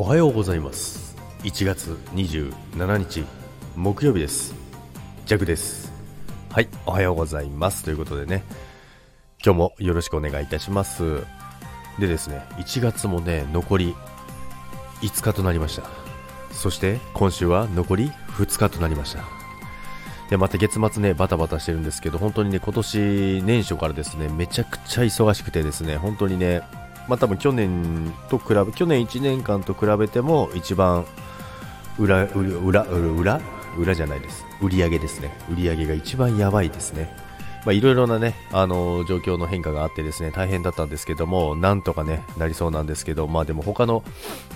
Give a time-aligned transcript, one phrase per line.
[0.00, 1.16] おはようございます。
[1.42, 3.24] 1月27日
[3.74, 4.54] 木曜日です。
[5.26, 5.92] ジャグです。
[6.52, 7.82] はいおはようございます。
[7.82, 8.44] ということでね
[9.44, 11.24] 今日もよろしくお願いいたします。
[11.98, 13.96] でですね1月もね残り
[15.00, 15.82] 5日となりました。
[16.52, 19.24] そして今週は残り2日となりました。
[20.30, 26.62] でまた月末ねバタバタしてるんですけど本当にね今年年初からですねめちゃくちゃ忙しくてですね本当にね
[27.08, 31.06] まあ多分去年と比べ去年1年間と比べても一番
[31.98, 33.40] 裏裏裏裏
[33.76, 34.44] 裏じゃないです。
[34.60, 35.32] 売り上げですね。
[35.50, 37.28] 売り上げが一番やばいですね。
[37.64, 44.02] まあ、いろいろなね、あの状況の変化があってですね、大変だったんですけども、なんとかね、なりそうなんですけど、まあでも他の、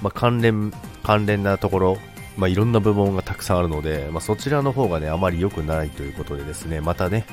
[0.02, 0.72] まあ、関連、
[1.02, 1.98] 関連なところ、
[2.36, 7.26] まあ、いろんな部門がたくさんあるので、まあ、そちらの方がね、あまり良くないということでですね、またね、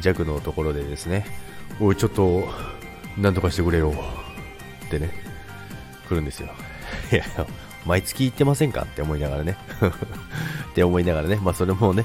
[0.00, 1.26] 弱のところでですね、
[1.80, 2.44] おい、ちょっと、
[3.18, 3.92] なんとかしてくれよ、
[4.96, 5.10] ってね、
[6.08, 6.48] 来るんですよ。
[7.12, 7.24] いや、
[7.86, 9.56] 毎月行ってませんかって思いながらね。
[10.70, 12.04] って思いながらね、まあそれもね、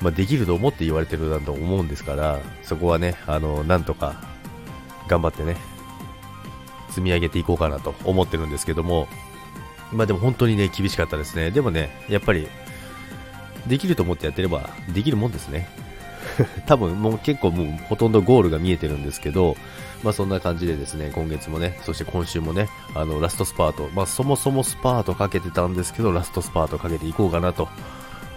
[0.00, 4.14] まあ、できると思って言われてるだと思うんですから、そこはね、あの、なんとか
[5.08, 5.56] 頑張ってね、
[6.88, 9.08] 積み上げていこうかなと思ってるんですけども、
[9.92, 11.50] まあでも本当にね、厳しかったですね。
[11.50, 12.48] でもね、やっぱり、
[13.66, 15.68] できると思ってやってれば、できるもんですね。
[16.66, 19.56] 多分もう結構もうほとんどゴールが見えてるんですけど、
[20.02, 27.68] まあそんな感じでですね、今月もね、そして今週もね、あの、ラストスパート、まあそもそもスパートかけてたんですけど、ラストスパートかけていこうかなと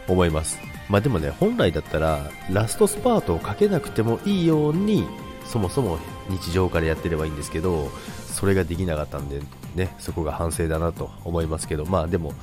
[0.07, 0.59] 思います。
[0.89, 5.07] まあでもね、本来だったら、ラストスパートをかけなくてもいいように、
[5.45, 7.91] そもそも日常からやってればいいんですけど、
[8.31, 9.41] それができなかったんで、
[9.75, 12.33] ね、そこが反省だなと思いますけど、まあでも、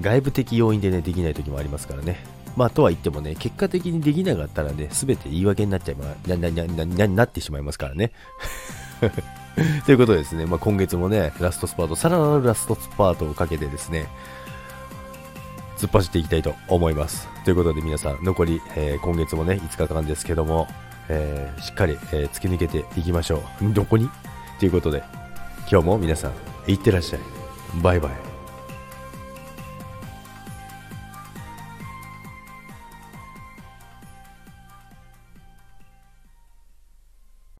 [0.00, 2.24] 外部的要因でね、できない時もありますからね。
[2.56, 8.12] まあとは言ってもね、結果的にできなかったらね、すべて言い訳になっちゃいま、な、な、な、な、なってしまいますからね。
[9.84, 14.06] ということですね、まあ今月もね、ラストスパート、さらなるラストスパートをかけてですね、
[15.78, 17.28] 突っ走っていきたいと思います。
[17.44, 20.68] ということで皆さん、残り、えー、今月もね、5日間ですけども、
[21.08, 23.72] えー、しっかり、えー、突き抜けていきましょう。
[23.72, 24.08] どこに？
[24.58, 25.02] ということで、
[25.70, 27.20] 今日も皆さん、いってらっしゃい。
[27.82, 28.31] バイバイ。